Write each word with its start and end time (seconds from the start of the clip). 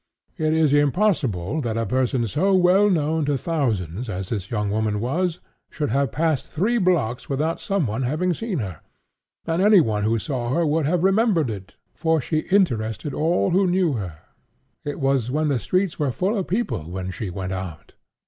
It 0.39 0.51
is 0.53 0.73
impossible 0.73 1.61
that 1.61 1.77
a 1.77 1.85
person 1.85 2.25
so 2.25 2.55
well 2.55 2.89
known 2.89 3.23
to 3.25 3.37
thousands 3.37 4.09
as 4.09 4.29
this 4.29 4.49
young 4.49 4.71
woman 4.71 4.99
was, 4.99 5.37
should 5.69 5.91
have 5.91 6.11
passed 6.11 6.47
three 6.47 6.79
blocks 6.79 7.29
without 7.29 7.61
some 7.61 7.85
one 7.85 8.01
having 8.01 8.33
seen 8.33 8.57
her; 8.57 8.81
and 9.45 9.61
any 9.61 9.79
one 9.79 10.03
who 10.03 10.17
saw 10.17 10.49
her 10.49 10.65
would 10.65 10.87
have 10.87 11.03
remembered 11.03 11.51
it, 11.51 11.75
for 11.93 12.19
she 12.19 12.39
interested 12.49 13.13
all 13.13 13.51
who 13.51 13.67
knew 13.67 13.93
her. 13.93 14.17
It 14.83 14.99
was 14.99 15.29
when 15.29 15.49
the 15.49 15.59
streets 15.59 15.99
were 15.99 16.09
full 16.09 16.35
of 16.35 16.47
people, 16.47 16.81
when 16.89 17.11
she 17.11 17.29
went 17.29 17.51
out.... 17.51 17.93